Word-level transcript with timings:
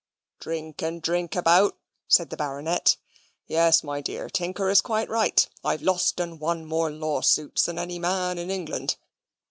"Drink 0.39 0.81
and 0.81 0.99
drink 0.99 1.35
about," 1.35 1.77
said 2.07 2.31
the 2.31 2.35
Baronet. 2.35 2.97
"Yes; 3.45 3.83
my 3.83 4.01
dear, 4.01 4.31
Tinker 4.31 4.67
is 4.71 4.81
quite 4.81 5.09
right: 5.09 5.47
I've 5.63 5.83
lost 5.83 6.19
and 6.19 6.39
won 6.39 6.65
more 6.65 6.89
lawsuits 6.89 7.65
than 7.67 7.77
any 7.77 7.99
man 7.99 8.39
in 8.39 8.49
England. 8.49 8.95